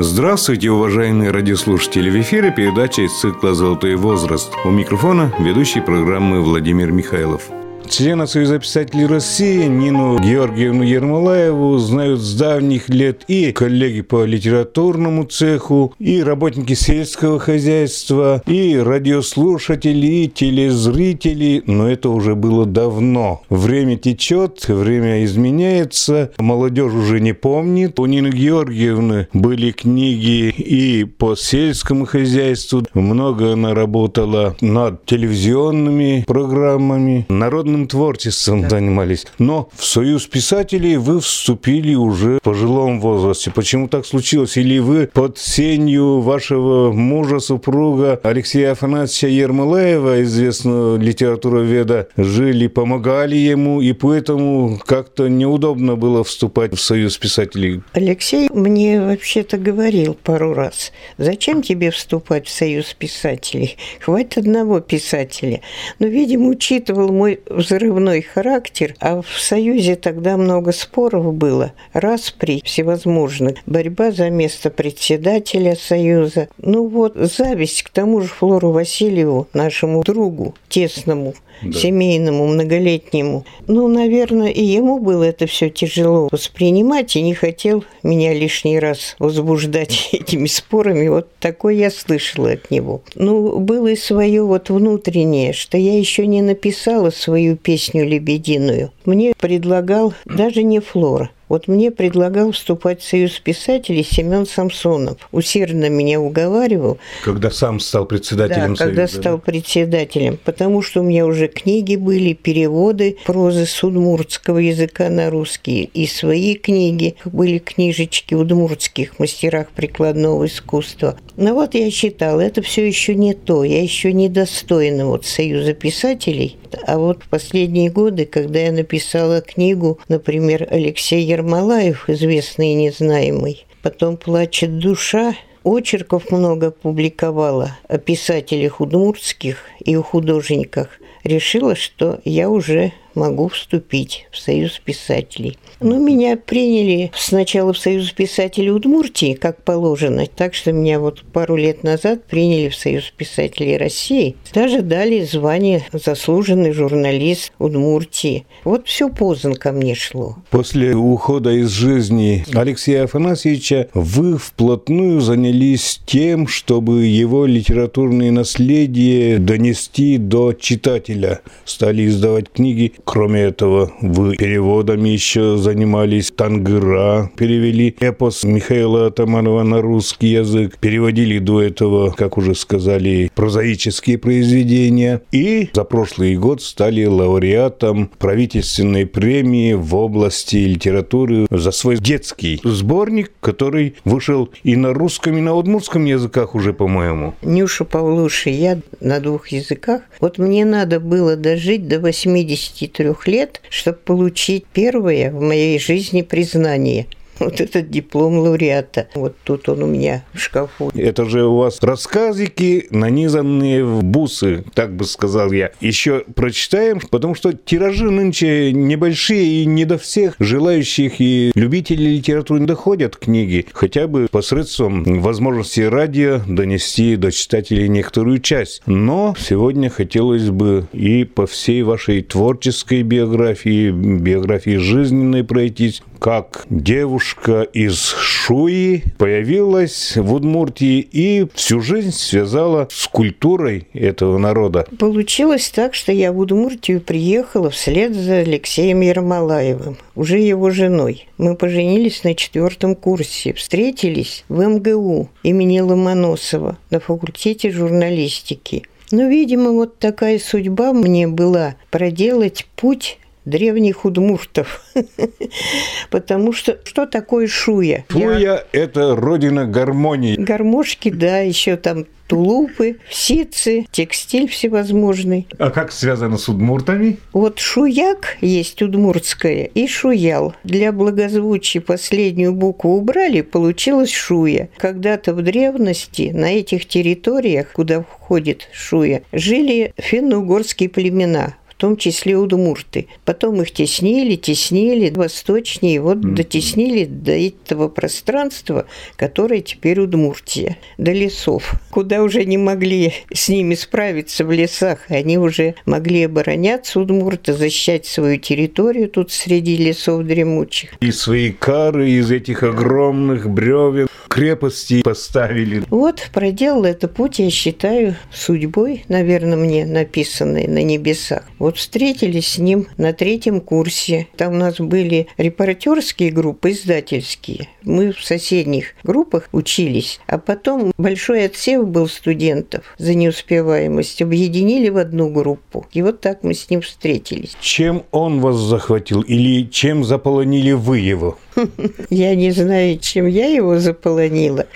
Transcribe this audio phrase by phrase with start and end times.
[0.00, 2.08] Здравствуйте, уважаемые радиослушатели!
[2.08, 4.54] В эфире передача из цикла «Золотой возраст».
[4.64, 7.42] У микрофона ведущий программы Владимир Михайлов.
[7.90, 15.24] Члена Союза писателей России Нину Георгиевну Ермолаеву знают с давних лет и коллеги по литературному
[15.24, 23.42] цеху, и работники сельского хозяйства, и радиослушатели, и телезрители, но это уже было давно.
[23.48, 27.98] Время течет, время изменяется, молодежь уже не помнит.
[27.98, 37.26] У Нины Георгиевны были книги и по сельскому хозяйству, много она работала над телевизионными программами,
[37.28, 38.70] народным литературным творчеством да.
[38.70, 39.26] занимались.
[39.38, 43.50] Но в Союз писателей вы вступили уже в пожилом возрасте.
[43.50, 44.56] Почему так случилось?
[44.56, 53.80] Или вы под сенью вашего мужа, супруга Алексея Афанасьевича Ермолаева, известного литературоведа, жили, помогали ему,
[53.80, 57.82] и поэтому как-то неудобно было вступать в Союз писателей?
[57.92, 63.76] Алексей мне вообще-то говорил пару раз, зачем тебе вступать в Союз писателей?
[64.00, 65.60] Хватит одного писателя.
[65.98, 73.58] Но, видимо, учитывал мой взрывной характер, а в Союзе тогда много споров было, распри всевозможных,
[73.66, 76.48] борьба за место председателя Союза.
[76.58, 81.78] Ну вот, зависть к тому же Флору Васильеву, нашему другу тесному, да.
[81.78, 83.44] семейному, многолетнему.
[83.66, 89.16] Ну, наверное, и ему было это все тяжело воспринимать, и не хотел меня лишний раз
[89.18, 91.08] возбуждать этими спорами.
[91.08, 93.02] Вот такое я слышала от него.
[93.14, 98.92] Ну, было и свое вот внутреннее, что я еще не написала свою песню «Лебединую».
[99.04, 105.16] Мне предлагал даже не Флора, вот мне предлагал вступать в Союз писателей Семен Самсонов.
[105.32, 106.98] Усердно меня уговаривал.
[107.24, 109.42] Когда сам стал председателем да, когда Союза, стал да?
[109.42, 110.38] председателем.
[110.44, 115.90] Потому что у меня уже книги были, переводы прозы с удмуртского языка на русский.
[115.94, 117.16] И свои книги.
[117.24, 121.16] Были книжечки удмуртских мастерах прикладного искусства.
[121.36, 123.64] Но вот я читала, это все еще не то.
[123.64, 126.56] Я еще недостойна вот Союза писателей.
[126.86, 133.66] А вот в последние годы, когда я написала книгу, например, Алексей Ермолаев, известный и незнаемый,
[133.82, 135.34] потом «Плачет душа»,
[135.64, 140.88] очерков много публиковала о писателях удмуртских и о художниках,
[141.24, 145.58] решила, что я уже могу вступить в Союз писателей.
[145.80, 151.56] Ну, меня приняли сначала в Союз писателей Удмуртии, как положено, так что меня вот пару
[151.56, 154.36] лет назад приняли в Союз писателей России.
[154.52, 158.46] Даже дали звание заслуженный журналист Удмуртии.
[158.64, 160.36] Вот все поздно ко мне шло.
[160.50, 170.18] После ухода из жизни Алексея Афанасьевича вы вплотную занялись тем, чтобы его литературное наследие донести
[170.18, 171.40] до читателя.
[171.64, 179.80] Стали издавать книги Кроме этого, вы переводами еще занимались Тангыра, перевели эпос Михаила Атаманова на
[179.80, 185.22] русский язык, переводили до этого, как уже сказали, прозаические произведения.
[185.32, 193.32] И за прошлый год стали лауреатом правительственной премии в области литературы за свой детский сборник,
[193.40, 197.34] который вышел и на русском, и на удмуртском языках уже, по-моему.
[197.40, 200.02] Нюша Павлуши, я на двух языках.
[200.20, 206.22] Вот мне надо было дожить до 80 трех лет, чтобы получить первое в моей жизни
[206.22, 207.06] признание–
[207.48, 209.08] вот этот диплом лауреата.
[209.14, 210.90] Вот тут он у меня в шкафу.
[210.94, 215.70] Это же у вас рассказики, нанизанные в бусы, так бы сказал я.
[215.80, 222.60] Еще прочитаем, потому что тиражи нынче небольшие и не до всех желающих и любителей литературы
[222.60, 228.82] доходят книги, хотя бы посредством возможности радио донести до читателей некоторую часть.
[228.86, 237.27] Но сегодня хотелось бы и по всей вашей творческой биографии, биографии жизненной пройтись, как девушка
[237.72, 244.86] из Шуи появилась в Удмуртии и всю жизнь связала с культурой этого народа.
[244.98, 251.28] Получилось так, что я в Удмуртию приехала вслед за Алексеем Ермолаевым, уже его женой.
[251.38, 258.84] Мы поженились на четвертом курсе, встретились в МГУ имени Ломоносова на факультете журналистики.
[259.10, 263.18] Но, видимо, вот такая судьба мне была проделать путь
[263.48, 264.82] древних удмуртов.
[266.10, 268.04] Потому что что такое шуя?
[268.10, 270.36] Шуя Я...– это родина гармонии.
[270.36, 275.48] Гармошки, да, еще там тулупы, ситцы, текстиль всевозможный.
[275.58, 277.18] А как связано с удмуртами?
[277.32, 280.54] Вот шуяк есть удмуртское и шуял.
[280.62, 284.68] Для благозвучия последнюю букву убрали, получилось шуя.
[284.76, 293.06] Когда-то в древности на этих территориях, куда входит шуя, жили финно-угорские племена том числе удмурты.
[293.24, 296.34] Потом их теснили, теснили восточнее, вот mm-hmm.
[296.34, 298.86] дотеснили до этого пространства,
[299.16, 304.98] которое теперь Удмуртия, до лесов, куда уже не могли с ними справиться в лесах.
[305.08, 310.94] Они уже могли обороняться, удмурты, защищать свою территорию тут среди лесов дремучих.
[311.00, 315.82] И свои кары из этих огромных бревен крепости поставили.
[315.90, 321.44] Вот проделал этот путь, я считаю, судьбой, наверное, мне написанной на небесах.
[321.58, 324.28] Вот встретились с ним на третьем курсе.
[324.36, 327.68] Там у нас были репортерские группы, издательские.
[327.82, 330.20] Мы в соседних группах учились.
[330.26, 334.22] А потом большой отсев был студентов за неуспеваемость.
[334.22, 335.86] Объединили в одну группу.
[335.92, 337.56] И вот так мы с ним встретились.
[337.60, 341.38] Чем он вас захватил или чем заполонили вы его?
[342.10, 344.27] Я не знаю, чем я его заполонила.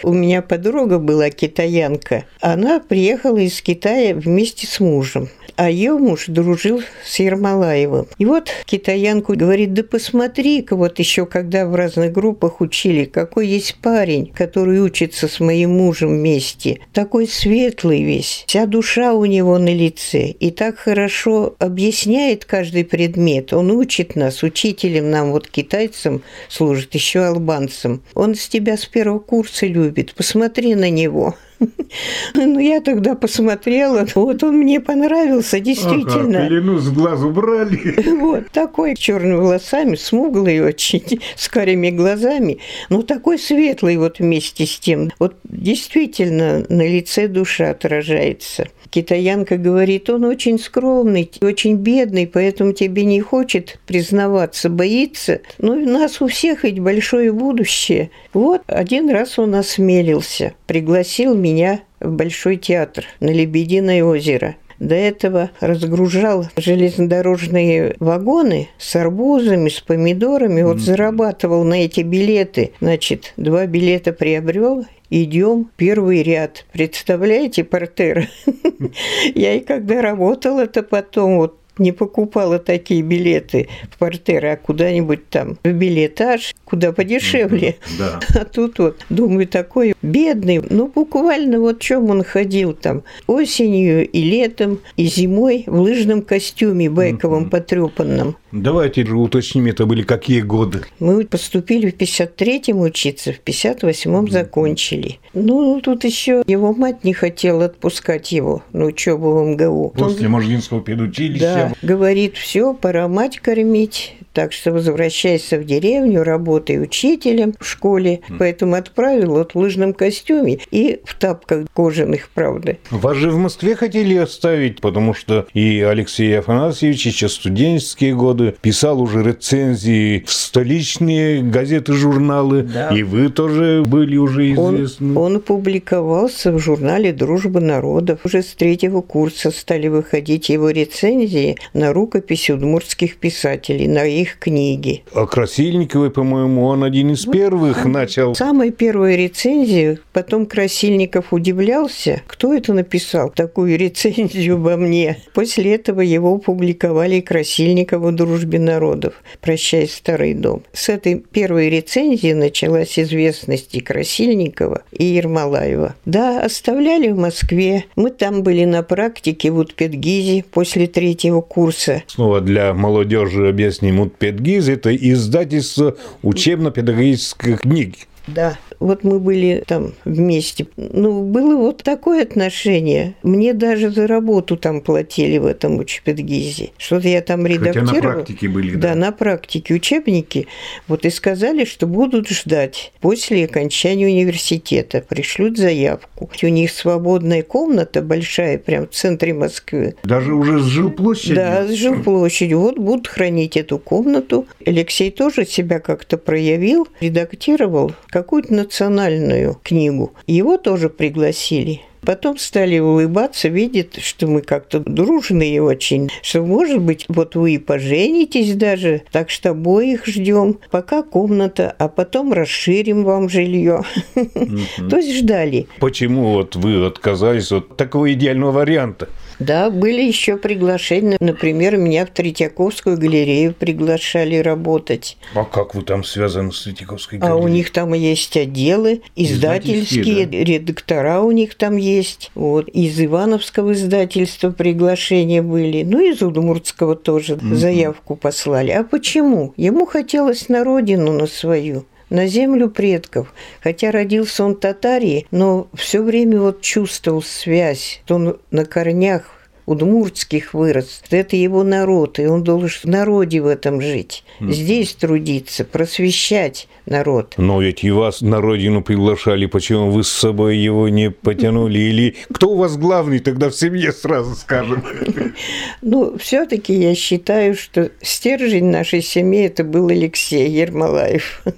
[0.02, 2.24] У меня подруга была китаянка.
[2.40, 8.06] Она приехала из Китая вместе с мужем а ее муж дружил с Ермолаевым.
[8.18, 13.76] И вот китаянку говорит, да посмотри-ка, вот еще когда в разных группах учили, какой есть
[13.82, 16.80] парень, который учится с моим мужем вместе.
[16.92, 20.28] Такой светлый весь, вся душа у него на лице.
[20.28, 23.52] И так хорошо объясняет каждый предмет.
[23.52, 28.02] Он учит нас, учителем нам, вот китайцам служит, еще албанцам.
[28.14, 30.14] Он с тебя с первого курса любит.
[30.14, 31.34] Посмотри на него.
[32.34, 36.40] Ну, я тогда посмотрела, вот он мне понравился, действительно.
[36.40, 37.80] Ага, пелену с глазу брали.
[38.22, 44.78] Вот, такой черными волосами, смуглый очень, с карими глазами, но такой светлый вот вместе с
[44.78, 45.10] тем.
[45.18, 48.68] Вот действительно на лице душа отражается.
[48.90, 55.40] Китаянка говорит, он очень скромный, очень бедный, поэтому тебе не хочет признаваться, боится.
[55.58, 58.10] Ну, у нас у всех ведь большое будущее.
[58.34, 61.51] Вот один раз он осмелился, пригласил меня
[62.00, 64.56] в Большой театр на Лебединое озеро.
[64.78, 70.62] До этого разгружал железнодорожные вагоны с арбузами, с помидорами.
[70.62, 72.72] Вот зарабатывал на эти билеты.
[72.80, 76.64] Значит, два билета приобрел идем первый ряд.
[76.72, 78.28] Представляете, портер?
[79.34, 85.28] Я и когда работала, это потом вот не покупала такие билеты в портеры, а куда-нибудь
[85.28, 87.76] там в билетаж, куда подешевле.
[87.98, 88.20] Да.
[88.42, 90.62] А тут вот, думаю, такой бедный.
[90.68, 96.90] Ну, буквально вот чем он ходил там осенью и летом, и зимой в лыжном костюме
[96.90, 98.36] байковом потрепанном.
[98.52, 100.82] Давайте же уточним, это были какие годы?
[100.98, 105.20] Мы поступили в 53-м учиться, в 58-м закончили.
[105.32, 109.94] Ну, тут еще его мать не хотела отпускать его на учебу в МГУ.
[109.96, 110.32] После Он...
[110.32, 111.54] Можгинского педучилища?
[111.54, 118.20] Да, говорит, все, пора мать кормить, так что возвращайся в деревню, работай учителем в школе.
[118.38, 122.76] Поэтому отправил вот в лыжном костюме и в тапках кожаных, правда.
[122.90, 129.00] Вас же в Москве хотели оставить, потому что и Алексей Афанасьевич еще студенческие годы писал
[129.00, 132.88] уже рецензии в столичные газеты, журналы, да.
[132.90, 135.18] и вы тоже были уже известны.
[135.18, 138.20] Он, он публиковался в журнале «Дружба народов».
[138.24, 145.04] Уже с третьего курса стали выходить его рецензии на рукописи удмуртских писателей, на их книги.
[145.14, 148.34] А Красильниковой, по-моему, он один из вот, первых начал.
[148.34, 155.18] Самая первая рецензия, потом Красильников удивлялся, кто это написал, такую рецензию обо мне.
[155.34, 160.62] После этого его публиковали Красильникову «Дружба дружбе народов «Прощай, старый дом».
[160.72, 165.94] С этой первой рецензии началась известность и Красильникова, и Ермолаева.
[166.04, 167.84] Да, оставляли в Москве.
[167.94, 172.02] Мы там были на практике в Утпедгизе после третьего курса.
[172.06, 174.11] Снова для молодежи объясним.
[174.12, 177.94] Утпедгиз– это издательство учебно-педагогических книг.
[178.34, 180.66] Да, вот мы были там вместе.
[180.76, 183.14] Ну, было вот такое отношение.
[183.22, 186.70] Мне даже за работу там платили в этом учебедгизе.
[186.78, 187.86] Что-то я там редактировала.
[187.86, 188.88] Хотя на практике были, да?
[188.88, 190.46] Да, на практике учебники.
[190.88, 195.04] Вот и сказали, что будут ждать после окончания университета.
[195.06, 196.30] Пришлют заявку.
[196.42, 199.94] У них свободная комната большая, прям в центре Москвы.
[200.02, 201.36] Даже уже с жилплощадью?
[201.36, 202.58] Да, с жилплощадью.
[202.58, 204.46] Вот будут хранить эту комнату.
[204.66, 210.12] Алексей тоже себя как-то проявил, редактировал какую-то национальную книгу.
[210.28, 211.80] Его тоже пригласили.
[212.04, 217.58] Потом стали улыбаться, видят, что мы как-то дружные очень, что, может быть, вот вы и
[217.58, 223.82] поженитесь даже, так что обоих ждем, пока комната, а потом расширим вам жилье.
[224.14, 225.68] То есть ждали.
[225.78, 229.08] Почему вот вы отказались от такого идеального варианта?
[229.44, 231.16] Да, были еще приглашения.
[231.20, 235.16] Например, меня в Третьяковскую галерею приглашали работать.
[235.34, 237.40] А как вы там связаны с Третьяковской галереей?
[237.40, 240.38] А у них там есть отделы, издательские, да?
[240.38, 242.30] редактора у них там есть.
[242.34, 242.68] Вот.
[242.68, 245.82] Из Ивановского издательства приглашения были.
[245.82, 247.54] Ну, из Удмуртского тоже mm-hmm.
[247.54, 248.70] заявку послали.
[248.70, 249.54] А почему?
[249.56, 253.32] Ему хотелось на родину, на свою на землю предков.
[253.62, 258.02] Хотя родился он татарий, но все время вот чувствовал связь.
[258.08, 261.02] Он на корнях удмуртских вырос.
[261.10, 264.24] Это его народ, и он должен в народе в этом жить.
[264.40, 267.34] Здесь трудиться, просвещать народ.
[267.36, 271.78] Но ведь и вас на родину приглашали, почему вы с собой его не потянули?
[271.78, 274.82] Или кто у вас главный тогда в семье, сразу скажем?
[275.80, 281.42] Ну, все таки я считаю, что стержень нашей семьи это был Алексей Ермолаев.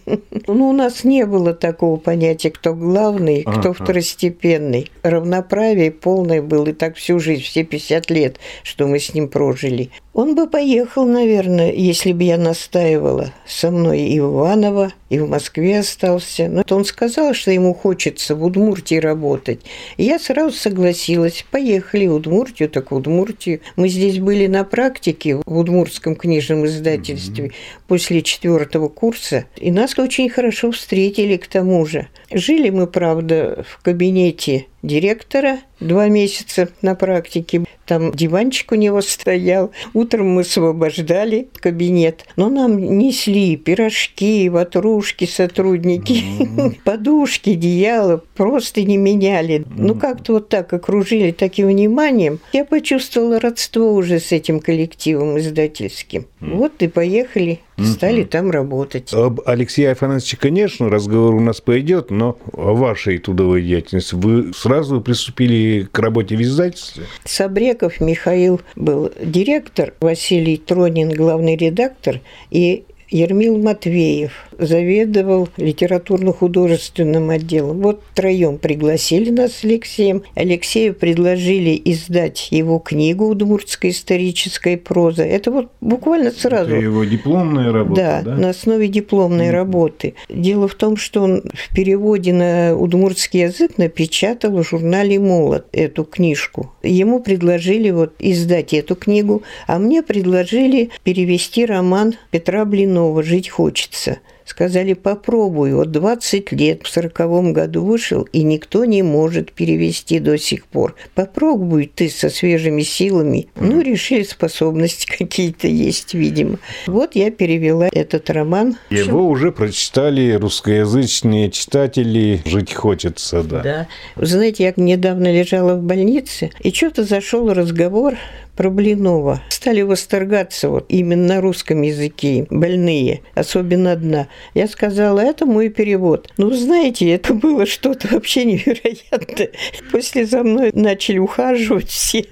[0.47, 4.91] Ну, у нас не было такого понятия, кто главный, кто второстепенный.
[5.03, 9.91] Равноправие полное было, и так всю жизнь, все 50 лет, что мы с ним прожили.
[10.15, 15.29] Он бы поехал, наверное, если бы я настаивала со мной и в Иваново, и в
[15.29, 16.49] Москве остался.
[16.49, 19.61] Но он сказал, что ему хочется в Удмуртии работать.
[19.97, 21.45] И я сразу согласилась.
[21.51, 23.61] Поехали в Удмуртию, так в Удмуртию.
[23.75, 27.53] Мы здесь были на практике в Удмуртском книжном издательстве mm-hmm.
[27.89, 29.47] после четвертого курса.
[29.57, 32.09] И нас очень хорошо встретили к тому же.
[32.31, 37.65] Жили мы, правда, в кабинете директора два месяца на практике.
[37.87, 39.71] Там диванчик у него стоял.
[40.05, 42.27] Утром мы освобождали кабинет.
[42.37, 46.77] Но нам несли пирожки, ватрушки сотрудники, mm-hmm.
[46.85, 48.23] подушки, одеяло.
[48.35, 49.61] Просто не меняли.
[49.61, 49.75] Mm-hmm.
[49.79, 52.39] Ну, как-то вот так окружили таким вниманием.
[52.53, 56.27] Я почувствовала родство уже с этим коллективом издательским.
[56.41, 56.55] Mm-hmm.
[56.55, 58.29] Вот и поехали стали угу.
[58.29, 59.13] там работать.
[59.13, 65.01] Об Алексее Афанасьевиче, конечно, разговор у нас пойдет, но о вашей трудовой деятельности вы сразу
[65.01, 67.05] приступили к работе в издательстве?
[67.25, 77.81] Сабреков Михаил был директор, Василий Тронин главный редактор, и Ермил Матвеев заведовал литературно-художественным отделом.
[77.81, 80.23] Вот троем пригласили нас с Алексеем.
[80.35, 85.25] Алексею предложили издать его книгу «Удмуртская историческая проза».
[85.25, 86.71] Это вот буквально сразу.
[86.71, 88.23] Это его дипломная работа, да?
[88.23, 89.51] Да, на основе дипломной mm-hmm.
[89.51, 90.15] работы.
[90.29, 96.05] Дело в том, что он в переводе на удмуртский язык напечатал в журнале «Молот» эту
[96.05, 96.73] книжку.
[96.83, 104.19] Ему предложили вот издать эту книгу, а мне предложили перевести роман Петра Блинова «Жить хочется».
[104.45, 105.73] Сказали, попробуй.
[105.73, 110.95] Вот 20 лет в сороковом году вышел, и никто не может перевести до сих пор.
[111.15, 113.49] Попробуй ты со свежими силами.
[113.57, 116.59] Ну, решили, способности какие-то есть, видимо.
[116.87, 118.77] Вот я перевела этот роман.
[118.91, 122.43] Его уже прочитали русскоязычные читатели.
[122.45, 123.63] Жить хочется, да.
[123.63, 123.89] Да.
[124.17, 128.17] Вы знаете, я недавно лежала в больнице, и что-то зашел разговор
[128.57, 129.41] про.
[129.49, 134.29] Стали восторгаться вот именно на русском языке больные, особенно одна.
[134.55, 136.31] Я сказала, это мой перевод.
[136.37, 139.51] Ну, знаете, это было что-то вообще невероятное.
[139.93, 142.27] После за мной начали ухаживать все.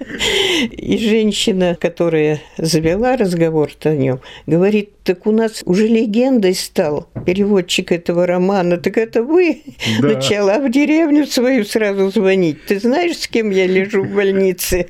[0.70, 7.92] И женщина, которая завела разговор о нем, говорит, так у нас уже легендой стал переводчик
[7.92, 8.76] этого романа.
[8.76, 9.62] Так это вы
[10.00, 10.08] да.
[10.08, 12.64] начала в деревню свою сразу звонить.
[12.66, 14.88] Ты знаешь, с кем я лежу в больнице?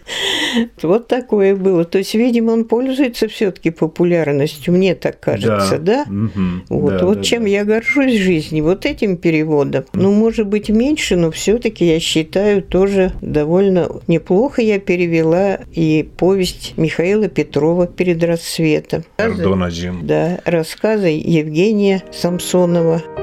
[0.83, 1.85] Вот такое было.
[1.85, 6.04] То есть, видимо, он пользуется все-таки популярностью, мне так кажется, да?
[6.04, 6.11] да?
[6.11, 6.81] Угу.
[6.81, 7.49] Вот, да, вот да, чем да.
[7.49, 9.85] я горжусь в жизни, вот этим переводом.
[9.92, 16.75] Ну, может быть, меньше, но все-таки я считаю тоже довольно неплохо я перевела и повесть
[16.76, 19.04] Михаила Петрова «Перед рассветом».
[19.16, 23.22] Пардон, Азим да, рассказы Евгения Самсонова.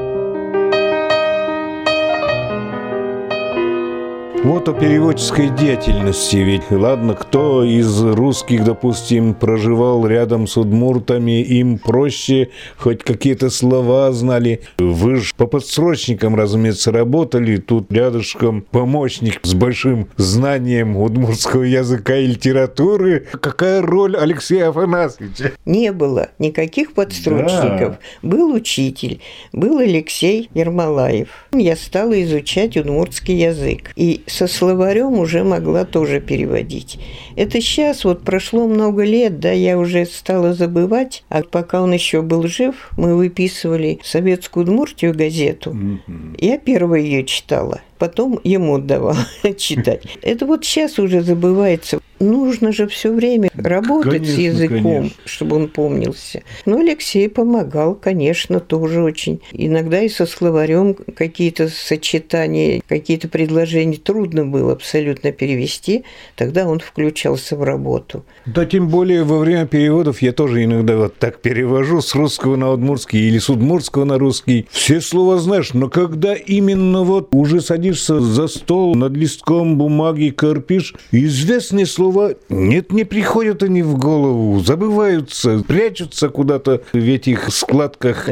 [4.42, 6.38] Вот о переводческой деятельности.
[6.38, 14.10] Ведь, ладно, кто из русских, допустим, проживал рядом с удмуртами, им проще хоть какие-то слова
[14.14, 14.62] знали.
[14.78, 17.58] Вы же по подсрочникам, разумеется, работали.
[17.58, 23.28] Тут рядышком помощник с большим знанием удмуртского языка и литературы.
[23.42, 25.52] Какая роль Алексея Афанасьевича?
[25.66, 27.98] Не было никаких подсрочников.
[27.98, 28.00] Да.
[28.24, 29.20] Был учитель,
[29.52, 31.28] был Алексей Ермолаев.
[31.52, 33.92] Я стала изучать удмуртский язык.
[33.98, 37.00] И со словарем уже могла тоже переводить.
[37.36, 42.22] Это сейчас, вот прошло много лет, да, я уже стала забывать, а пока он еще
[42.22, 45.72] был жив, мы выписывали советскую Удмуртию газету.
[45.72, 46.36] Mm-hmm.
[46.40, 47.82] Я первая ее читала.
[48.00, 49.16] Потом ему отдавал
[49.58, 50.04] читать.
[50.22, 52.00] Это вот сейчас уже забывается.
[52.20, 55.18] Нужно же все время работать конечно, с языком, конечно.
[55.26, 56.44] чтобы он помнился.
[56.66, 59.40] Но Алексей помогал, конечно, тоже очень.
[59.54, 66.04] Иногда и со словарем какие-то сочетания, какие-то предложения трудно было абсолютно перевести.
[66.36, 68.26] Тогда он включался в работу.
[68.46, 72.70] Да, тем более во время переводов я тоже иногда вот так перевожу с русского на
[72.72, 74.68] удмуртский или с удмуртского на русский.
[74.72, 80.94] Все слова знаешь, но когда именно вот уже садишься за стол над листком бумаги, корпишь,
[81.12, 88.30] известные слова нет, не приходят они в голову, забываются, прячутся куда-то в этих складках.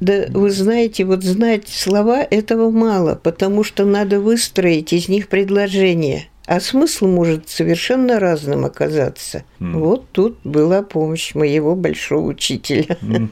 [0.00, 6.30] Да, вы знаете, вот знать слова этого мало, потому что надо выстроить из них предложение
[6.50, 9.44] а смысл может совершенно разным оказаться.
[9.60, 9.78] Mm.
[9.78, 12.96] Вот тут была помощь моего большого учителя.
[13.02, 13.28] Mm.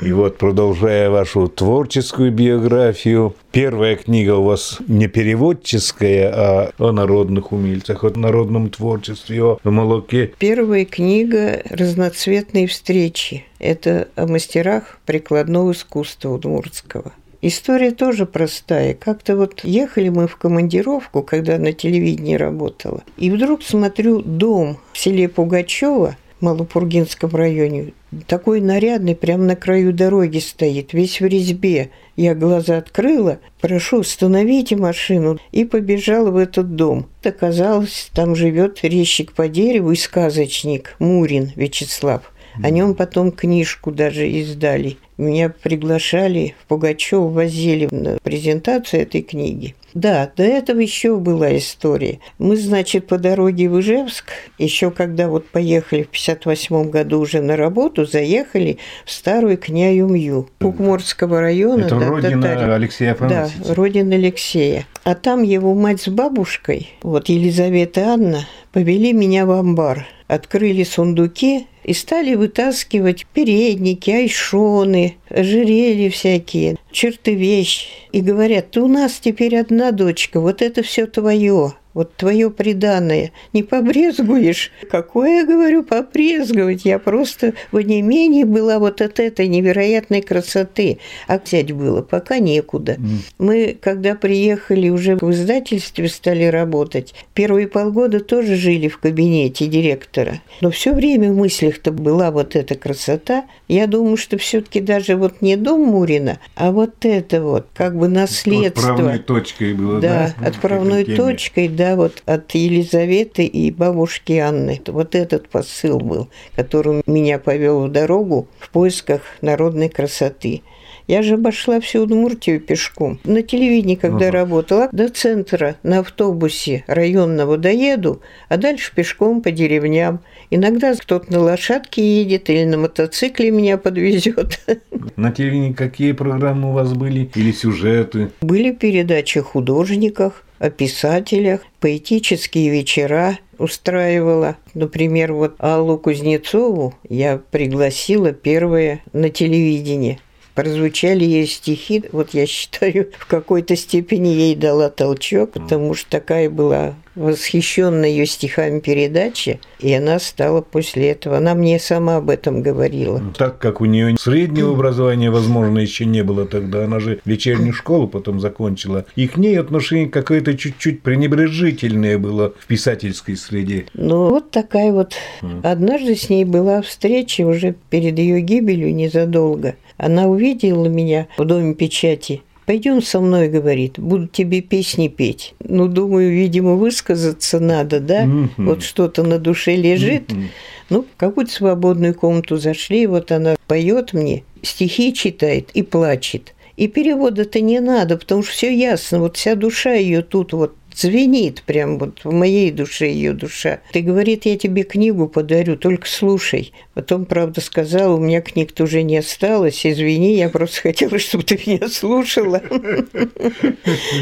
[0.00, 7.50] И вот, продолжая вашу творческую биографию, первая книга у вас не переводческая, а о народных
[7.50, 10.32] умельцах, о народном творчестве, о молоке.
[10.38, 13.44] Первая книга «Разноцветные встречи».
[13.58, 17.12] Это о мастерах прикладного искусства удмуртского.
[17.42, 18.94] История тоже простая.
[18.94, 24.98] Как-то вот ехали мы в командировку, когда на телевидении работала, и вдруг смотрю дом в
[24.98, 27.92] селе Пугачева– Малопургинском районе.
[28.26, 31.90] Такой нарядный, прямо на краю дороги стоит, весь в резьбе.
[32.16, 37.06] Я глаза открыла, прошу, остановите машину, и побежала в этот дом.
[37.22, 42.32] Оказалось, там живет резчик по дереву и сказочник Мурин Вячеслав.
[42.62, 44.96] О нем потом книжку даже издали.
[45.18, 49.74] Меня приглашали в Пугачев, возили на презентацию этой книги.
[49.92, 52.20] Да, до этого еще была история.
[52.38, 57.56] Мы, значит, по дороге в Ижевск, еще когда вот поехали в 58 году уже на
[57.56, 61.86] работу, заехали в старую Княю-Мью Кукморского района.
[61.86, 62.70] Это да, родина татарин.
[62.70, 63.68] Алексея Афанасьевича.
[63.68, 64.86] Да, родина Алексея.
[65.02, 70.06] А там его мать с бабушкой, вот Елизавета Анна, повели меня в амбар.
[70.28, 77.88] Открыли сундуки, и стали вытаскивать передники, айшоны, ожерелья всякие, черты вещь.
[78.12, 83.32] И говорят, ты у нас теперь одна дочка, вот это все твое вот твое преданное,
[83.52, 84.70] не побрезгуешь?
[84.88, 86.84] Какое, я говорю, побрезговать?
[86.84, 91.00] Я просто в онемении была вот от этой невероятной красоты.
[91.26, 92.92] А взять было пока некуда.
[92.92, 93.16] Mm.
[93.40, 100.40] Мы, когда приехали уже в издательстве, стали работать, первые полгода тоже жили в кабинете директора.
[100.60, 103.46] Но все время в мыслях-то была вот эта красота.
[103.66, 108.06] Я думаю, что все-таки даже вот не дом Мурина, а вот это вот, как бы
[108.06, 108.90] наследство.
[108.92, 110.32] Отправной точкой было, да?
[110.38, 114.80] Да, отправной точкой, да, вот от Елизаветы и бабушки Анны.
[114.86, 120.62] Вот этот посыл был, который меня повел в дорогу в поисках народной красоты.
[121.08, 123.18] Я же обошла всю Удмуртию пешком.
[123.24, 124.30] На телевидении, когда ага.
[124.30, 128.20] работала, до центра на автобусе районного доеду,
[128.50, 130.20] а дальше пешком по деревням.
[130.50, 134.60] Иногда кто-то на лошадке едет или на мотоцикле меня подвезет.
[135.16, 138.30] На телевидении какие программы у вас были или сюжеты?
[138.42, 144.56] Были передачи о художниках, о писателях, поэтические вечера устраивала.
[144.74, 150.20] Например, вот Аллу Кузнецову я пригласила первое на телевидении.
[150.58, 156.50] Прозвучали ей стихи, вот я считаю, в какой-то степени ей дала толчок, потому что такая
[156.50, 162.62] была восхищенная ее стихами передачи, и она стала после этого, она мне сама об этом
[162.62, 163.18] говорила.
[163.18, 167.72] Ну, так как у нее среднего образования, возможно, еще не было тогда, она же вечернюю
[167.72, 173.86] школу потом закончила, и к ней отношение какое-то чуть-чуть пренебрежительное было в писательской среде.
[173.94, 175.14] Ну, вот такая вот.
[175.62, 179.74] Однажды с ней была встреча уже перед ее гибелью незадолго.
[179.98, 185.54] Она увидела меня в доме печати Пойдем со мной, говорит, буду тебе песни петь.
[185.58, 188.26] Ну, думаю, видимо, высказаться надо, да?
[188.26, 188.48] Mm-hmm.
[188.58, 190.30] Вот что-то на душе лежит.
[190.30, 190.44] Mm-hmm.
[190.90, 196.54] Ну, в какую-то свободную комнату зашли, вот она поет мне, стихи читает и плачет.
[196.76, 201.62] И перевода-то не надо, потому что все ясно, вот вся душа ее тут вот звенит
[201.62, 203.80] прям вот в моей душе ее душа.
[203.92, 206.72] Ты говорит, я тебе книгу подарю, только слушай.
[206.94, 211.60] Потом, правда, сказала, у меня книг-то уже не осталось, извини, я просто хотела, чтобы ты
[211.66, 212.62] меня слушала.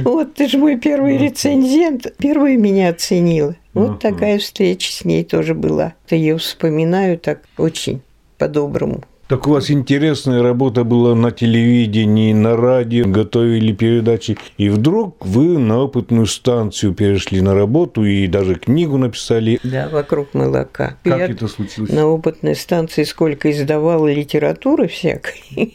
[0.02, 3.56] Вот ты же мой первый рецензент, первый меня оценила.
[3.74, 5.94] Вот такая встреча с ней тоже была.
[6.10, 8.00] Я ее вспоминаю так очень
[8.38, 14.38] по-доброму Так у вас интересная работа была на телевидении, на радио, готовили передачи.
[14.56, 19.58] И вдруг вы на опытную станцию перешли на работу и даже книгу написали.
[19.64, 20.96] Да, вокруг молока.
[21.02, 21.90] Как Я это случилось?
[21.90, 25.74] На опытной станции сколько издавала литературы всякой.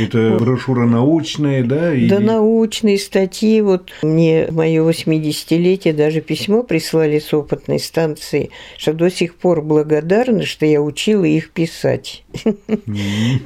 [0.00, 1.92] Это брошюра научная, да?
[1.92, 2.08] Или...
[2.08, 3.60] Да, научные статьи.
[3.60, 10.44] Вот мне мое 80-летие даже письмо прислали с опытной станции, что до сих пор благодарны,
[10.44, 12.22] что я учила их писать.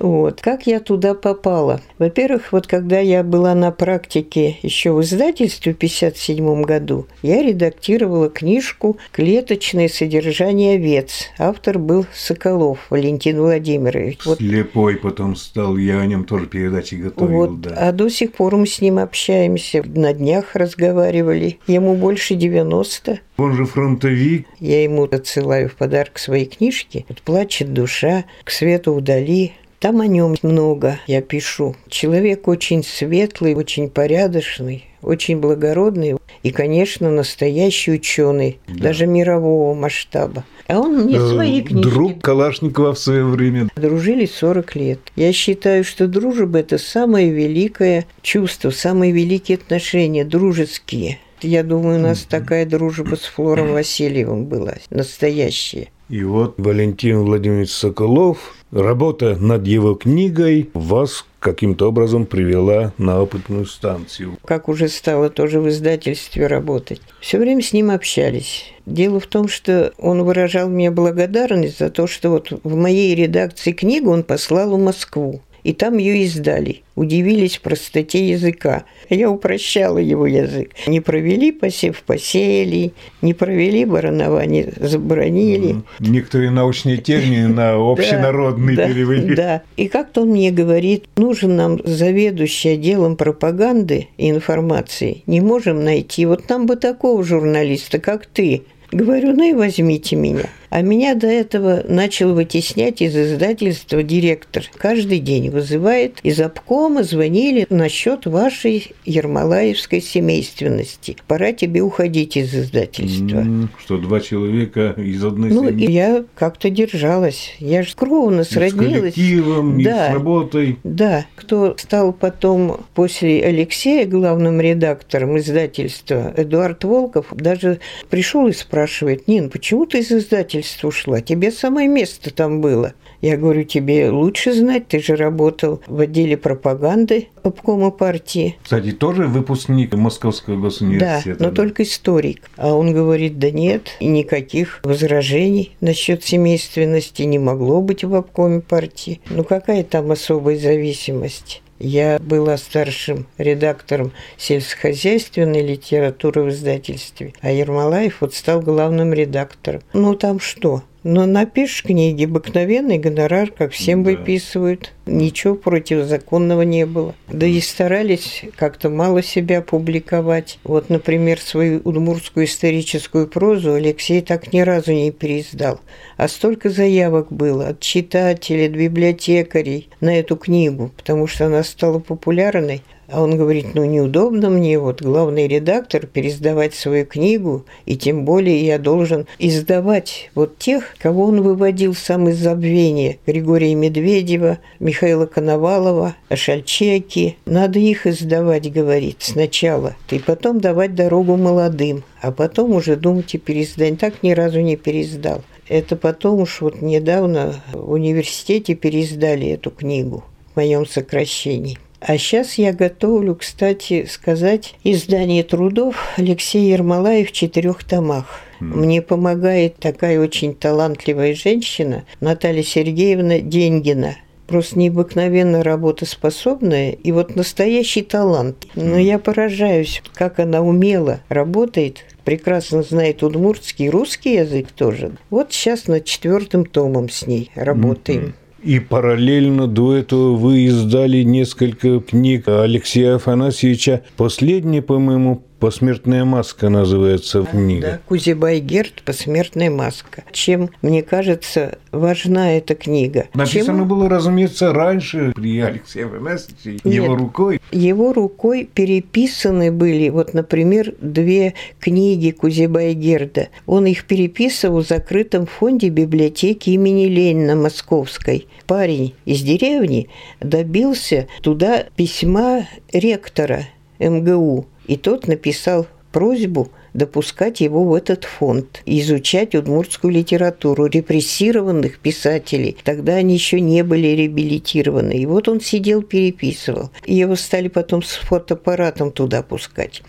[0.01, 0.41] Вот.
[0.41, 1.81] Как я туда попала?
[1.99, 8.29] Во-первых, вот когда я была на практике еще в издательстве в 1957 году, я редактировала
[8.29, 11.29] книжку «Клеточное содержание овец».
[11.39, 14.25] Автор был Соколов Валентин Владимирович.
[14.25, 14.39] Вот.
[14.39, 17.37] Слепой потом стал, я о нем тоже передачи готовил.
[17.37, 17.61] Вот.
[17.61, 17.75] Да.
[17.77, 21.59] А до сих пор мы с ним общаемся, на днях разговаривали.
[21.67, 23.21] Ему больше 90.
[23.39, 24.47] Он же фронтовик.
[24.59, 27.07] Я ему отсылаю в подарок свои книжки.
[27.09, 31.77] Вот «Плачет душа», «К свету вдали», там о нем много я пишу.
[31.89, 38.83] Человек очень светлый, очень порядочный, очень благородный и, конечно, настоящий ученый, да.
[38.83, 40.45] даже мирового масштаба.
[40.67, 41.89] А он мне э, свои книги.
[41.89, 43.69] Друг Калашникова в свое время.
[43.77, 44.99] Дружили 40 лет.
[45.15, 51.21] Я считаю, что дружба– это самое великое чувство, самые великие отношения, дружеские.
[51.43, 55.89] Я думаю, у нас такая дружба с Флором Васильевым была, настоящая.
[56.09, 63.67] И вот Валентин Владимирович Соколов, работа над его книгой, вас каким-то образом привела на опытную
[63.67, 64.39] станцию.
[64.45, 67.03] Как уже стало тоже в издательстве работать.
[67.21, 68.73] Все время с ним общались.
[68.87, 73.73] Дело в том, что он выражал мне благодарность за то, что вот в моей редакции
[73.73, 76.83] книгу он послал в Москву и там ее издали.
[76.95, 78.85] Удивились простоте языка.
[79.09, 80.71] Я упрощала его язык.
[80.87, 82.93] Не провели посев, посеяли,
[83.23, 85.77] не провели баранование, заборонили.
[86.01, 89.35] Некоторые научные термины на общенародный перевели.
[89.35, 95.23] Да, и как-то он мне говорит, нужен нам заведующий отделом пропаганды и информации.
[95.27, 96.27] Не можем найти.
[96.27, 98.63] Вот нам бы такого журналиста, как ты.
[98.91, 100.47] Говорю, ну и возьмите меня.
[100.71, 104.65] А меня до этого начал вытеснять из издательства директор.
[104.77, 111.17] Каждый день вызывает из обкома, звонили насчет вашей ермолаевской семейственности.
[111.27, 113.39] Пора тебе уходить из издательства.
[113.39, 115.87] Mm, что два человека из одной ну, семьи.
[115.87, 117.55] Ну, я как-то держалась.
[117.59, 119.15] Я же кровно сроднилась.
[119.15, 120.79] с коллективом, да, и с работой.
[120.85, 121.27] Да.
[121.35, 129.49] Кто стал потом после Алексея главным редактором издательства, Эдуард Волков, даже пришел и спрашивает, Нин,
[129.49, 131.21] почему ты из издательства издательство ушла.
[131.21, 132.95] Тебе самое место там было.
[133.21, 138.57] Я говорю, тебе лучше знать, ты же работал в отделе пропаганды обкома партии.
[138.63, 141.39] Кстати, тоже выпускник Московского госуниверситета.
[141.39, 141.57] Да, но да?
[141.57, 142.49] только историк.
[142.57, 149.21] А он говорит, да нет, никаких возражений насчет семейственности не могло быть в обкоме партии.
[149.31, 151.63] Ну какая там особая зависимость?
[151.79, 159.83] Я была старшим редактором сельскохозяйственной литературы в издательстве, а Ермолаев вот стал главным редактором.
[159.93, 160.83] Ну там что?
[161.11, 164.11] Но напишешь книги, обыкновенный гонорар, как всем да.
[164.11, 164.93] выписывают.
[165.07, 167.15] Ничего противозаконного не было.
[167.29, 170.59] Да и старались как-то мало себя публиковать.
[170.65, 175.81] Вот, например, свою удмуртскую историческую прозу Алексей так ни разу не переиздал.
[176.19, 182.01] А столько заявок было от читателей, от библиотекарей на эту книгу, потому что она стала
[182.01, 182.83] популярной.
[183.11, 188.67] А он говорит, ну неудобно мне, вот главный редактор, пересдавать свою книгу, и тем более
[188.67, 193.17] я должен издавать вот тех, кого он выводил сам из забвения.
[193.27, 197.39] Григория Медведева, Михаила Коновалова, Шальчеки.
[197.47, 203.39] Надо их издавать, говорит, сначала, и потом давать дорогу молодым, а потом уже думать о
[203.39, 203.97] переиздании.
[203.97, 205.43] Так ни разу не переиздал.
[205.67, 211.79] Это потом уж вот недавно в университете переиздали эту книгу в моем сокращении.
[212.01, 218.41] А сейчас я готовлю, кстати, сказать издание трудов Алексея Ермолаев в четырех томах.
[218.61, 224.17] Мне помогает такая очень талантливая женщина Наталья Сергеевна Деньгина.
[224.47, 228.67] Просто необыкновенно работоспособная и вот настоящий талант.
[228.75, 235.13] Но я поражаюсь, как она умело работает, прекрасно знает удмуртский русский язык тоже.
[235.31, 238.21] Вот сейчас над четвертым томом с ней работаем.
[238.21, 238.48] Mm-hmm.
[238.63, 244.03] И параллельно до этого вы издали несколько книг Алексея Афанасьевича.
[244.17, 247.87] Последняя, по-моему, Посмертная маска называется книга.
[247.87, 250.23] Да, Кузибай Герд «Посмертная маска».
[250.31, 253.27] Чем, мне кажется, важна эта книга?
[253.35, 253.89] Написано Чем...
[253.89, 257.61] было, разумеется, раньше при Алексее Афанасьевиче, его рукой.
[257.73, 263.49] Его рукой переписаны были, вот, например, две книги Кузибай Герда.
[263.67, 268.47] Он их переписывал в закрытом фонде библиотеки имени Ленина Московской.
[268.69, 273.65] Парень из деревни добился туда письма ректора
[273.99, 282.77] МГУ– и тот написал просьбу допускать его в этот фонд, изучать удмуртскую литературу репрессированных писателей.
[282.83, 285.13] Тогда они еще не были реабилитированы.
[285.13, 286.91] И вот он сидел, переписывал.
[287.05, 290.03] И его стали потом с фотоаппаратом туда пускать.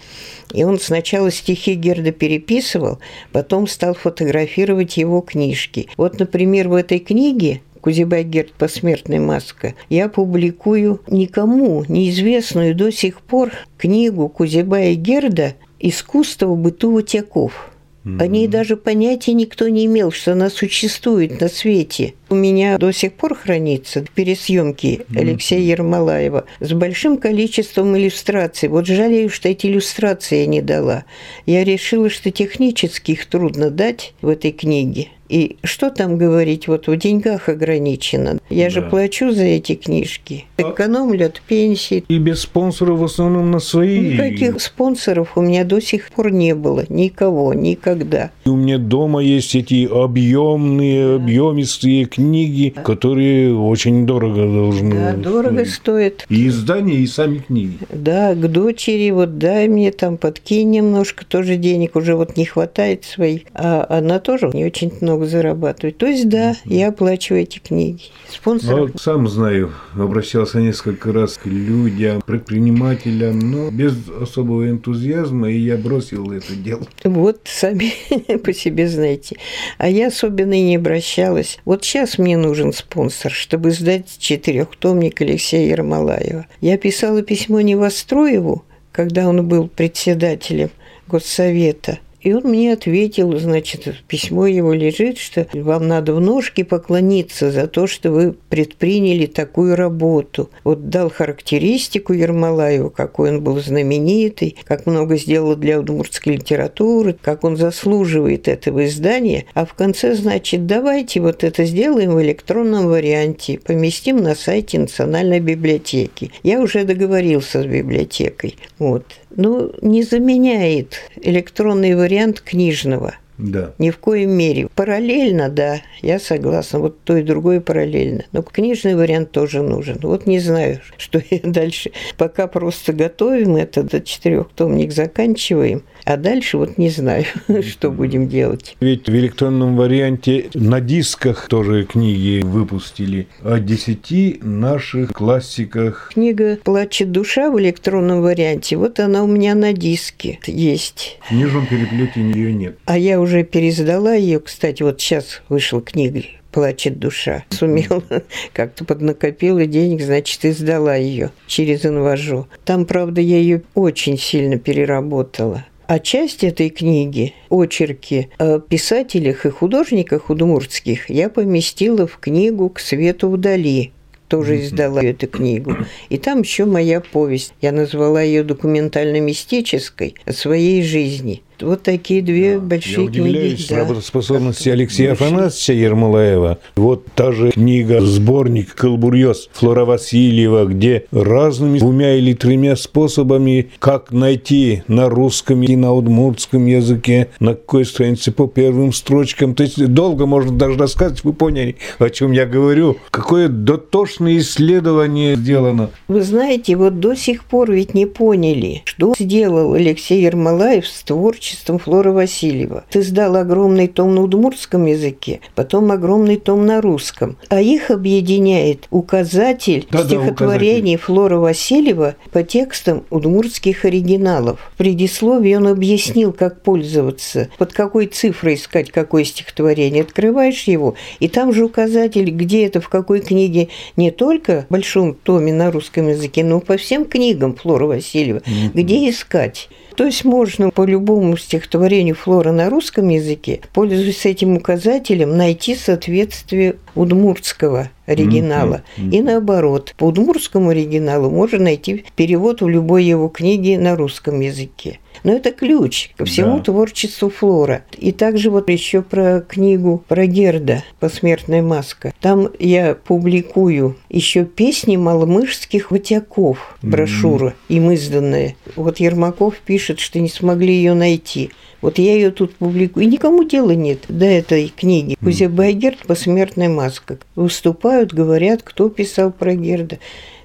[0.54, 3.00] И он сначала стихи Герда переписывал,
[3.32, 5.89] потом стал фотографировать его книжки.
[5.96, 13.22] Вот, например, в этой книге Кузибай Герд «Посмертная маска», я публикую никому неизвестную до сих
[13.22, 17.70] пор книгу Кузибая Герда «Искусство быту утяков».
[18.06, 22.13] О ней даже понятия никто не имел, что она существует на свете.
[22.30, 28.70] У меня до сих пор хранится пересъемки Алексея Ермолаева с большим количеством иллюстраций.
[28.70, 31.04] Вот жалею, что эти иллюстрации я не дала.
[31.46, 35.10] Я решила, что технически их трудно дать в этой книге.
[35.30, 38.39] И что там говорить, вот в деньгах ограничено.
[38.50, 38.70] Я да.
[38.72, 40.46] же плачу за эти книжки.
[40.58, 42.04] Экономлю от пенсии.
[42.08, 44.13] И без спонсоров в основном на свои.
[44.13, 46.84] Никаких спонсоров у меня до сих пор не было.
[46.89, 48.32] Никого, никогда.
[48.46, 51.24] И у меня дома есть эти объемные, да.
[51.24, 52.82] объемистые книги, да.
[52.82, 56.26] которые очень дорого должны Да, дорого стоят.
[56.30, 57.78] И издания, и сами книги.
[57.94, 63.06] Да, к дочери вот дай мне там подкинь немножко, тоже денег уже вот не хватает
[63.06, 63.44] своих.
[63.54, 65.98] А она тоже не очень много много зарабатывать.
[65.98, 68.04] То есть, да, я оплачиваю эти книги.
[68.30, 68.92] Спонсоров.
[68.94, 75.78] Ну, сам знаю, обращался несколько раз к людям, предпринимателям, но без особого энтузиазма, и я
[75.78, 76.88] бросил это дело.
[77.04, 77.94] Вот сами
[78.44, 79.38] по себе знаете.
[79.78, 81.60] А я особенно и не обращалась.
[81.66, 86.48] Вот сейчас мне нужен спонсор, чтобы сдать четырехтомник Алексея Ермолаева.
[86.62, 90.70] Я писала письмо Невостроеву, когда он был председателем
[91.08, 97.52] Госсовета– и он мне ответил, значит, письмо его лежит, что вам надо в ножки поклониться
[97.52, 100.50] за то, что вы предприняли такую работу.
[100.64, 107.44] Вот дал характеристику Ермолаеву, какой он был знаменитый, как много сделал для удмуртской литературы, как
[107.44, 109.46] он заслуживает этого издания.
[109.54, 115.40] А в конце, значит, давайте вот это сделаем в электронном варианте, поместим на сайте Национальной
[115.40, 116.32] библиотеки.
[116.44, 118.58] Я уже договорился с библиотекой.
[118.78, 119.06] Вот
[119.36, 122.09] ну, не заменяет электронный вариант
[122.39, 123.15] книжного.
[123.39, 123.74] Да.
[123.78, 124.67] Ни в коем мере.
[124.76, 126.80] Параллельно, да, я согласна.
[126.80, 128.26] Вот то и другое параллельно.
[128.34, 129.98] Но книжный вариант тоже нужен.
[130.02, 131.91] Вот не знаю, что я дальше.
[132.17, 135.84] Пока просто готовим этот четырехтомник, заканчиваем.
[136.06, 137.26] А дальше вот не знаю,
[137.62, 138.76] что будем делать.
[138.80, 146.12] Ведь в электронном варианте на дисках тоже книги выпустили о десяти наших классиках.
[146.14, 151.18] Книга «Плачет душа» в электронном варианте, вот она у меня на диске есть.
[151.26, 152.78] В книжном переплете ее нет.
[152.86, 157.44] А я уже пересдала ее, кстати, вот сейчас вышла книга плачет душа.
[157.50, 158.04] Сумела,
[158.54, 162.48] как-то поднакопила денег, значит, и сдала ее через инважу.
[162.66, 165.66] Там, правда, я ее очень сильно переработала.
[165.89, 172.80] А часть этой книги, очерки о писателях и художниках удмуртских, я поместила в книгу «К
[172.80, 173.91] свету вдали»,
[174.28, 175.75] тоже издала эту книгу.
[176.10, 177.56] И там еще моя повесть.
[177.60, 181.41] Я назвала ее документально-мистической о своей жизни.
[181.62, 182.60] Вот такие две да.
[182.60, 183.69] большие Я удивляюсь книги.
[183.69, 183.80] Да.
[183.80, 186.60] работоспособности Алексея Афанасьевича Ермолаева.
[186.76, 194.12] Вот та же книга, сборник «Колбурьез» Флора Васильева, где разными двумя или тремя способами, как
[194.12, 199.56] найти на русском и на удмуртском языке, на какой странице по первым строчкам.
[199.56, 202.98] То есть долго можно даже рассказывать, вы поняли, о чем я говорю.
[203.12, 205.89] Какое дотошное исследование сделано.
[206.08, 211.49] Вы знаете, вот до сих пор ведь не поняли, что сделал Алексей Ермолаев с творчеством
[211.50, 212.84] творчеством Флоры Васильева.
[212.90, 217.38] Ты сдал огромный том на удмуртском языке, потом огромный том на русском.
[217.50, 224.60] А их объединяет указатель да, стихотворений да, Флоры Васильева по текстам удмуртских оригиналов.
[224.74, 230.04] В предисловии он объяснил, как пользоваться, под какой цифрой искать какое стихотворение.
[230.04, 235.16] Открываешь его, и там же указатель, где это, в какой книге, не только в большом
[235.16, 238.72] томе на русском языке, но по всем книгам Флоры Васильева, mm-hmm.
[238.74, 239.70] где искать.
[240.00, 246.78] То есть можно по любому стихотворению Флора на русском языке, пользуясь этим указателем, найти соответствие
[247.00, 248.84] удмуртского оригинала.
[248.98, 249.12] Mm-hmm.
[249.12, 255.00] И наоборот, по удмуртскому оригиналу можно найти перевод в любой его книге на русском языке.
[255.24, 256.66] Но это ключ ко всему да.
[256.66, 257.84] творчеству Флора.
[257.98, 262.14] И также вот еще про книгу про Герда «Посмертная маска».
[262.20, 267.76] Там я публикую еще песни маломышских ватяков, брошюра, mm-hmm.
[267.76, 268.56] им изданная.
[268.76, 271.52] Вот Ермаков пишет, что не смогли ее найти.
[271.82, 273.06] Вот я ее тут публикую.
[273.06, 275.15] И никому дела нет до этой книги.
[275.24, 277.18] Кузя Байгерт «Посмертная маска».
[277.36, 280.00] Выступают, говорят, кто писал про Герда.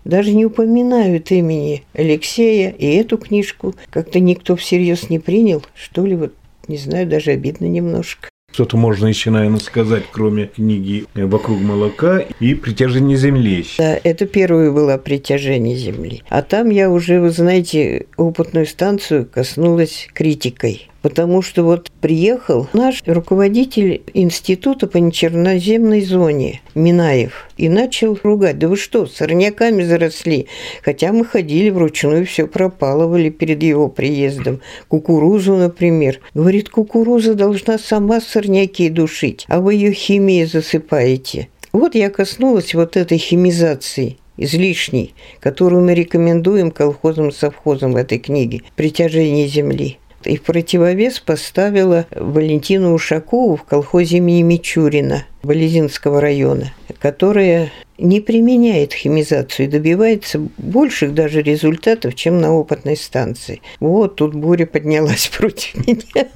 [0.04, 5.62] Даже не упоминают имени Алексея, и эту книжку как-то никто всерьез не принял.
[5.74, 6.34] Что ли, вот
[6.68, 8.28] не знаю, даже обидно немножко.
[8.52, 13.64] Что-то можно еще, наверное, сказать, кроме книги «Вокруг молока» и «Притяжение Земли».
[13.78, 16.22] Да, это первое было «Притяжение Земли».
[16.28, 23.02] А там я уже, вы знаете, опытную станцию коснулась критикой потому что вот приехал наш
[23.04, 28.58] руководитель института по нечерноземной зоне Минаев и начал ругать.
[28.58, 30.46] Да вы что, сорняками заросли?
[30.82, 34.62] Хотя мы ходили вручную, все пропалывали перед его приездом.
[34.88, 36.20] Кукурузу, например.
[36.32, 41.48] Говорит, кукуруза должна сама сорняки душить, а вы ее химией засыпаете.
[41.72, 49.46] Вот я коснулась вот этой химизации излишней, которую мы рекомендуем колхозам-совхозам в этой книге «Притяжение
[49.46, 58.20] земли» и в противовес поставила Валентину Ушакову в колхозе имени Мичурина Болезинского района, которая не
[58.20, 63.62] применяет химизацию и добивается больших даже результатов, чем на опытной станции.
[63.78, 66.26] Вот тут буря поднялась против меня.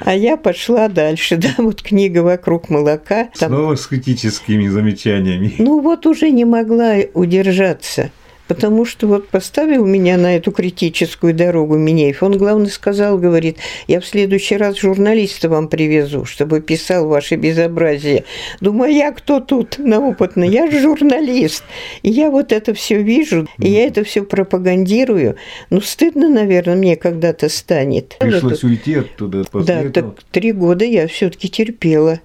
[0.00, 1.36] А я пошла дальше.
[1.36, 3.28] Да, вот книга «Вокруг молока».
[3.34, 5.54] Снова с критическими замечаниями.
[5.58, 8.10] Ну вот уже не могла удержаться
[8.48, 12.22] потому что вот поставил меня на эту критическую дорогу Минеев.
[12.22, 18.24] Он, главное, сказал, говорит, я в следующий раз журналиста вам привезу, чтобы писал ваше безобразие.
[18.60, 20.48] Думаю, я кто тут на опытный?
[20.48, 21.64] Я же журналист.
[22.02, 25.36] И я вот это все вижу, и я это все пропагандирую.
[25.70, 28.16] Ну, стыдно, наверное, мне когда-то станет.
[28.18, 30.12] Пришлось уйти оттуда после Да, этого.
[30.12, 32.20] так три года я все-таки терпела.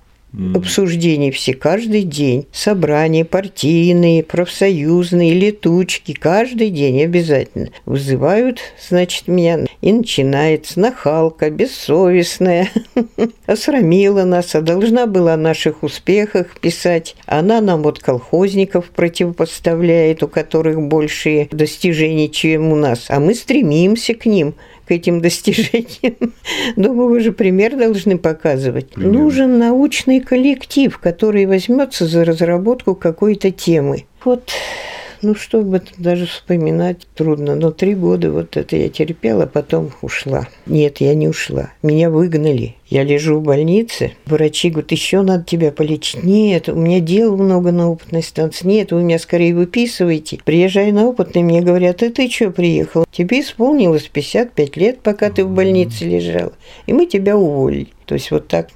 [0.56, 2.48] Обсуждений все каждый день.
[2.52, 7.70] Собрания партийные, профсоюзные, летучки, каждый день обязательно.
[7.86, 12.70] Вызывают, значит, меня, и начинается нахалка, бессовестная,
[13.46, 17.16] осрамила нас, а должна была о наших успехах писать.
[17.26, 24.14] Она нам вот колхозников противопоставляет, у которых большие достижения, чем у нас, а мы стремимся
[24.14, 24.56] к ним–
[24.92, 26.34] этим достижениям.
[26.76, 28.92] Думаю, вы же пример должны показывать.
[28.92, 29.12] Пример.
[29.12, 34.06] Нужен научный коллектив, который возьмется за разработку какой-то темы.
[34.24, 34.52] Вот
[35.22, 37.56] ну, чтобы даже вспоминать трудно.
[37.56, 40.48] Но три года вот это я терпела, потом ушла.
[40.66, 41.72] Нет, я не ушла.
[41.84, 42.76] Меня выгнали.
[42.92, 46.26] Я лежу в больнице, врачи говорят, еще надо тебя полечить.
[46.26, 48.68] Нет, у меня дел много на опытной станции.
[48.68, 50.40] Нет, вы меня скорее выписываете.
[50.44, 53.06] Приезжаю на опытный, мне говорят, а ты что приехал?
[53.10, 56.52] Тебе исполнилось 55 лет, пока ты в больнице лежал.
[56.86, 57.88] И мы тебя уволили.
[58.12, 58.72] То есть вот так.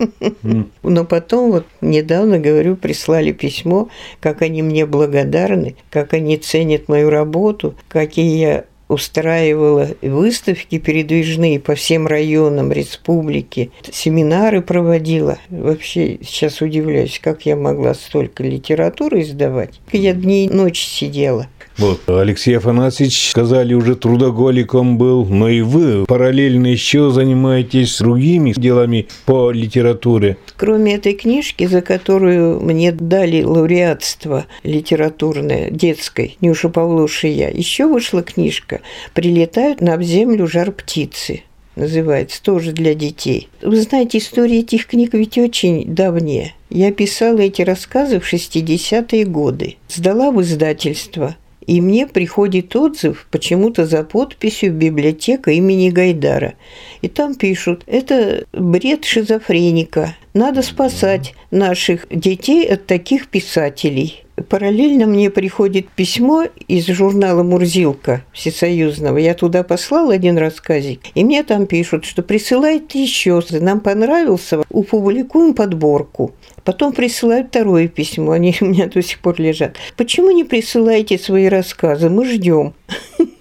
[0.81, 3.89] Но потом вот недавно, говорю, прислали письмо,
[4.21, 11.75] как они мне благодарны, как они ценят мою работу, какие я устраивала выставки передвижные по
[11.75, 15.37] всем районам республики, семинары проводила.
[15.49, 19.81] Вообще сейчас удивляюсь, как я могла столько литературы издавать.
[19.91, 21.49] Я дни и ночи сидела.
[21.77, 29.07] Вот, Алексей Афанасьевич, сказали, уже трудоголиком был, но и вы параллельно еще занимаетесь другими делами
[29.25, 30.37] по литературе.
[30.55, 38.23] Кроме этой книжки, за которую мне дали лауреатство литературное, детской, Нюша Павлуша я, еще вышла
[38.23, 38.79] книжка
[39.13, 41.43] «Прилетают на землю жар птицы»
[41.75, 43.49] называется, тоже для детей.
[43.61, 46.53] Вы знаете, история этих книг ведь очень давняя.
[46.69, 49.75] Я писала эти рассказы в 60-е годы.
[49.89, 51.35] Сдала в издательство.
[51.67, 56.55] И мне приходит отзыв почему-то за подписью «Библиотека имени Гайдара».
[57.01, 60.15] И там пишут, это бред шизофреника.
[60.33, 64.24] Надо спасать наших детей от таких писателей.
[64.49, 69.17] Параллельно мне приходит письмо из журнала «Мурзилка» всесоюзного.
[69.17, 75.53] Я туда послал один рассказик, и мне там пишут, что присылайте еще, нам понравился, упубликуем
[75.53, 76.33] подборку.
[76.65, 79.77] Потом присылают второе письмо, они у меня до сих пор лежат.
[79.95, 82.09] Почему не присылаете свои рассказы?
[82.09, 82.73] Мы ждем.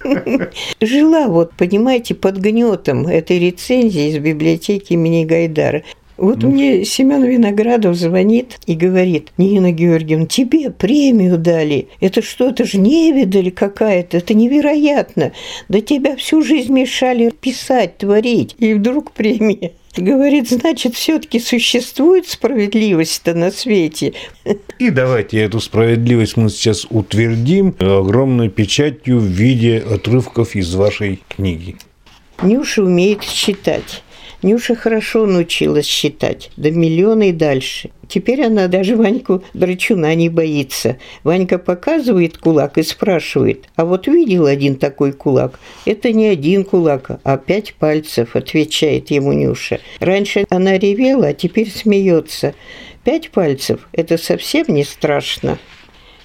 [0.81, 5.83] Жила вот, понимаете, под гнетом этой рецензии из библиотеки имени Гайдара.
[6.17, 6.51] Вот ну.
[6.51, 11.89] мне Семен Виноградов звонит и говорит, Нина Георгиевна, тебе премию дали.
[12.01, 15.33] Это что, это же невидаль какая-то, это невероятно.
[15.69, 18.55] Да тебя всю жизнь мешали писать, творить.
[18.59, 19.73] И вдруг премия.
[19.97, 24.13] Говорит, значит, все-таки существует справедливость-то на свете.
[24.81, 31.77] И давайте эту справедливость мы сейчас утвердим огромной печатью в виде отрывков из вашей книги.
[32.43, 34.03] Нюша умеет считать.
[34.45, 37.89] Нюша хорошо научилась считать, до миллиона и дальше.
[38.09, 40.99] Теперь она даже Ваньку Драчуна не боится.
[41.23, 45.59] Ванька показывает кулак и спрашивает, а вот видел один такой кулак?
[45.87, 49.81] Это не один кулак, а пять пальцев, отвечает ему Нюша.
[49.99, 52.55] Раньше она ревела, а теперь смеется.
[53.03, 55.59] Пять пальцев– это совсем не страшно.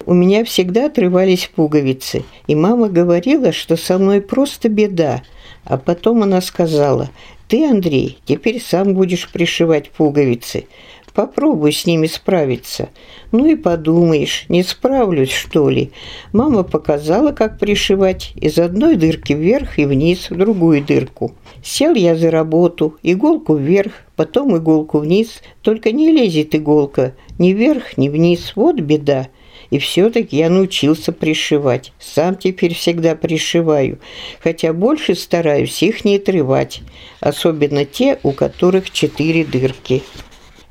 [0.04, 5.22] У меня всегда отрывались пуговицы, и мама говорила, что со мной просто беда.
[5.64, 7.10] А потом она сказала,
[7.50, 10.66] ты, Андрей, теперь сам будешь пришивать пуговицы.
[11.12, 12.90] Попробуй с ними справиться.
[13.32, 15.90] Ну и подумаешь, не справлюсь, что ли.
[16.32, 21.32] Мама показала, как пришивать из одной дырки вверх и вниз в другую дырку.
[21.60, 25.42] Сел я за работу, иголку вверх, потом иголку вниз.
[25.62, 28.52] Только не лезет иголка ни вверх, ни вниз.
[28.54, 29.26] Вот беда.
[29.70, 31.92] И все-таки я научился пришивать.
[31.98, 34.00] Сам теперь всегда пришиваю,
[34.42, 36.82] хотя больше стараюсь их не отрывать,
[37.20, 40.02] особенно те, у которых четыре дырки.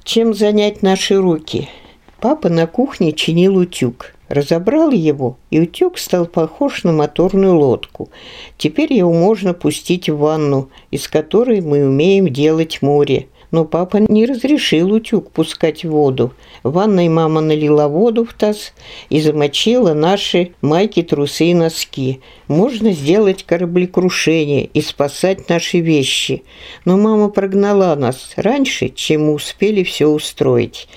[0.03, 1.69] Чем занять наши руки?
[2.19, 4.13] Папа на кухне чинил утюг.
[4.27, 8.09] Разобрал его, и утюг стал похож на моторную лодку.
[8.59, 14.25] Теперь его можно пустить в ванну, из которой мы умеем делать море но папа не
[14.25, 16.33] разрешил утюг пускать в воду.
[16.63, 18.73] В ванной мама налила воду в таз
[19.09, 22.21] и замочила наши майки, трусы и носки.
[22.47, 26.43] Можно сделать кораблекрушение и спасать наши вещи.
[26.85, 30.87] Но мама прогнала нас раньше, чем мы успели все устроить.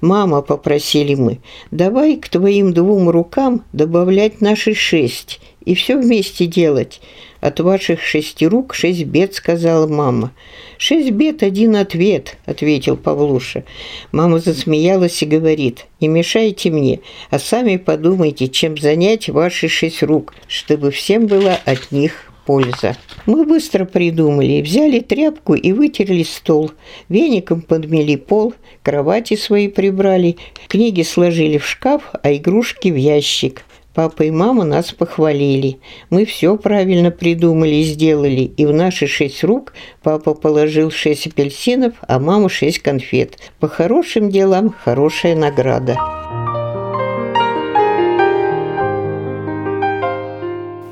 [0.00, 1.38] «Мама»,— попросили мы,—
[1.70, 7.00] «давай к твоим двум рукам добавлять наши шесть и все вместе делать».
[7.42, 10.30] «От ваших шести рук шесть бед»,— сказала мама.
[10.78, 13.64] «Шесть бед, один ответ»,— ответил Павлуша.
[14.12, 20.34] Мама засмеялась и говорит, «Не мешайте мне, а сами подумайте, чем занять ваши шесть рук,
[20.46, 22.96] чтобы всем была от них польза.
[23.26, 26.70] Мы быстро придумали, взяли тряпку и вытерли стол,
[27.08, 30.36] веником подмели пол, кровати свои прибрали,
[30.68, 33.64] книги сложили в шкаф, а игрушки в ящик.
[33.94, 35.78] Папа и мама нас похвалили.
[36.08, 41.94] Мы все правильно придумали и сделали, и в наши шесть рук папа положил шесть апельсинов,
[42.08, 43.38] а мама шесть конфет.
[43.60, 45.98] По хорошим делам хорошая награда.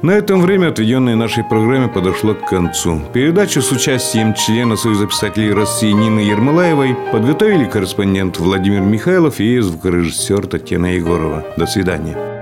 [0.02, 3.02] На этом время, отведенное нашей программе, подошло к концу.
[3.12, 10.46] Передачу с участием члена Союза писателей России Нины Ермолаевой подготовили корреспондент Владимир Михайлов и звукорежиссер
[10.46, 11.44] Татьяна Егорова.
[11.58, 12.39] До свидания.